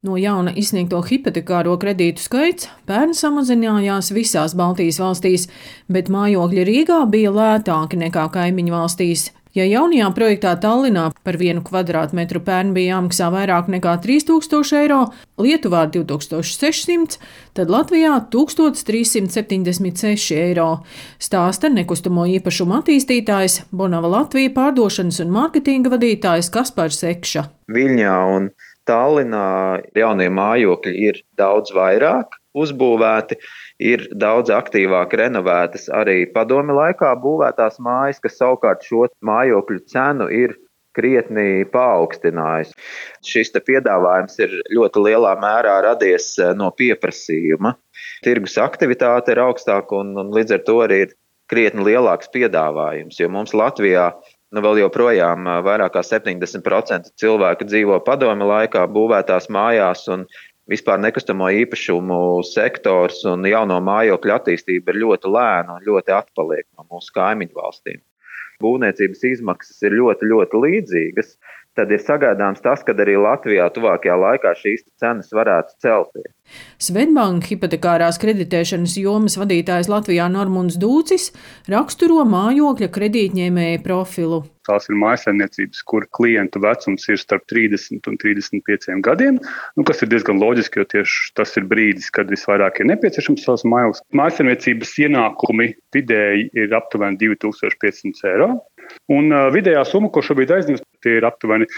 [0.00, 5.42] No jauna izsniegto hipotekāro kredītu skaits pērn samazinājās visās Baltijas valstīs,
[5.92, 9.26] bet mājokļi Rīgā bija lētāki nekā kaimiņu valstīs.
[9.52, 15.02] Ja jaunajā projektā Tallinā par vienu kvadrātmetru pērn bija jāmaksā vairāk nekā 3000 eiro,
[15.42, 17.18] Lietuvā 2600,
[17.58, 20.70] tad Latvijā 1376 eiro.
[21.20, 27.42] Stāsta nekustamo īpašumu attīstītājs Bonava Latvija pārdošanas un mārketinga vadītājs Kaspars Sekša.
[27.74, 28.48] Viļņā un
[28.90, 33.36] Tallinā jaunie mājokļi ir daudz vairāk uzbūvēti,
[33.86, 40.56] ir daudz aktīvāk renovētas arī padomi laikā būvētās mājas, kas savukārt šo mājokļu cenu ir
[40.96, 42.74] krietni paaugstinājis.
[43.26, 47.76] Šis piedāvājums ir ļoti lielā mērā radies eh, no pieprasījuma.
[48.26, 51.16] Tirgus aktivitāte ir augstāka un, un līdz ar to arī ir
[51.50, 54.10] krietni lielāks piedāvājums, jo mums Latvijā
[54.54, 60.26] nu, vēl joprojām vairāk kā 70% cilvēku dzīvo padomi laikā būvētās mājās, un
[60.70, 66.86] vispār nekustamo īpašumu sektors un jauno mājokļu attīstība ir ļoti lēna un ļoti atpaliek no
[66.90, 68.02] mūsu kaimiņu valstīm.
[68.60, 71.32] Būvniecības izmaksas ir ļoti, ļoti līdzīgas.
[71.78, 76.32] Tad ir sagaidāms tas, ka arī Latvijā tuvākajā laikā šīs cenas varētu celties.
[76.82, 81.28] Svetbanka hipotekārās kreditēšanas jomas vadītājs Latvijā Normunds Dūcis
[81.70, 84.42] raksturo mājokļa kredītņēmēja profilu.
[84.66, 89.38] Tās ir mājasemniecības, kur klientu vecums ir starp 30 un 35 gadiem,
[89.78, 93.64] nu, kas ir diezgan loģiski, jo tieši tas ir brīdis, kad visvairāk ir nepieciešams savs
[93.70, 94.02] mājoklis.
[94.20, 98.52] Mājasemniecības ienākumi vidēji ir aptuveni 2500 eiro,
[99.12, 101.68] un vidējā summa, ko šobrīd aizņems, ir aptuveni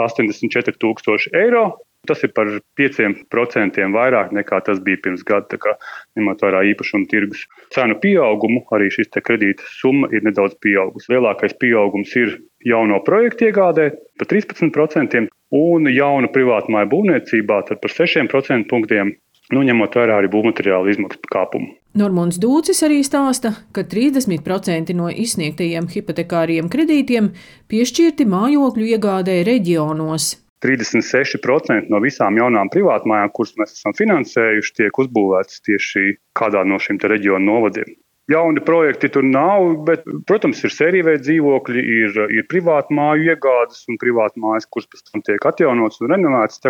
[0.00, 1.66] 84,000 eiro.
[2.04, 5.56] Tas ir par 5% vairāk nekā tas bija pirms gada.
[5.60, 5.72] Kā,
[6.18, 11.14] ņemot vērā īpašumu tirgus cenu pieaugumu, arī šis kredīta summa ir nedaudz pieaugusi.
[11.14, 12.36] Lielākais pieaugums ir
[12.68, 13.88] jauno projektu iegādē
[14.20, 15.24] par 13%
[15.56, 19.14] un jaunu privātu māju būvniecībā par 6% punktiem.
[19.52, 21.74] Nu, ņemot vērā arī būvmateriālu izmaksu kāpumu.
[22.00, 27.28] Normons Dūcis arī stāsta, ka 30% no izsniegtajiem hipotekāriem kredītiem
[27.70, 30.30] piešķirti mājokļu iegādē reģionos.
[30.64, 36.98] 36% no visām jaunām privātmājām, kuras mēs esam finansējuši, tiek uzbūvētas tieši kādā no šiem
[37.04, 37.92] reģionu novadiem.
[38.32, 44.00] Jauni projekti tur nav, bet, protams, ir sērijveida dzīvokļi, ir, ir privātu māju iegādes un
[44.00, 46.62] privātu mājas, kuras pēc tam tiek atjaunotas un renovētas.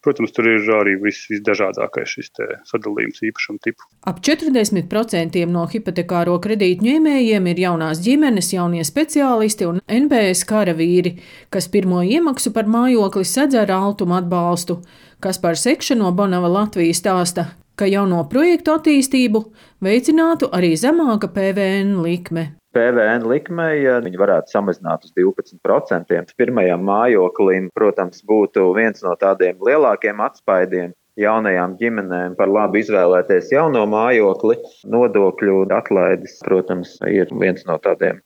[0.00, 2.30] Protams, tur ir arī viss visdažādākais šis
[2.70, 3.84] sadalījums īpašumu tipu.
[4.08, 11.18] Ap 40% no hipotekāro kredītu ņēmējiem ir jaunās ģimenes, jaunie speciālisti un NBS karavīri,
[11.52, 14.80] kas pirmo iemaksu par mājokli sedz ar altuma atbalstu.
[15.20, 19.44] Kas par sekšu no Bonava Latvijas stāsta, ka jauno projektu attīstību
[19.84, 22.59] veicinātu arī zemāka PVN likme.
[22.76, 26.34] PVN likmei viņi varētu samazināt uz 12%.
[26.38, 33.84] Pirmajam mājoklim, protams, būtu viens no tādiem lielākiem atspaidiem jaunajām ģimenēm par labu izvēlēties jauno
[33.90, 34.60] mājokli.
[34.94, 38.22] Nodokļu atlaides, protams, ir viens no tādiem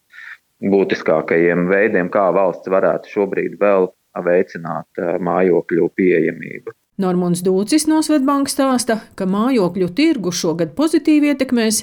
[0.65, 3.91] būtiskākajiem veidiem, kā valsts varētu šobrīd vēl
[4.25, 6.77] veicināt mājokļu pieejamību.
[7.03, 11.81] Normons Dūcis no Svetbankas stāsta, ka mājokļu tirgu šogad pozitīvi ietekmēs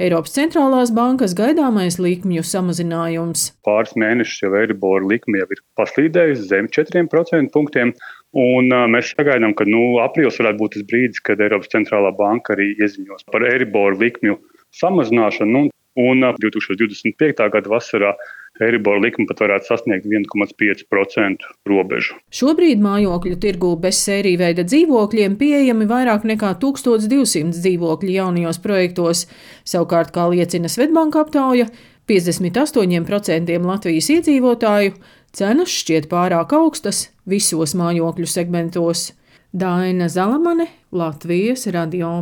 [0.00, 3.50] Eiropas centrālās bankas gaidāmais likmju samazinājums.
[3.68, 7.92] Pāris mēnešus jau Eiribora likme jau ir paslīdējusi zem 4% punktiem.
[8.40, 12.70] Un mēs sagaidām, ka nu, aprīlis varētu būt tas brīdis, kad Eiropas centrālā banka arī
[12.78, 14.38] ieziņos par Eiriboru likmju
[14.80, 15.52] samazināšanu.
[15.52, 17.50] Nu, un uh, 2025.
[17.50, 18.14] gada vasarā
[18.60, 22.16] Eiribora likme pat varētu sasniegt 1,5% robežu.
[22.34, 29.24] Šobrīd mājokļu tirgū bez sēriju veida dzīvokļiem pieejami vairāk nekā 1200 dzīvokļi jaunajos projektos.
[29.64, 31.70] Savukārt, kā liecina Svetbanka aptauja,
[32.10, 34.92] 58% Latvijas iedzīvotāju
[35.32, 39.12] cenas šķiet pārāk augstas visos mājokļu segmentos.
[39.56, 42.12] Daina Zalamane, Latvijas radio.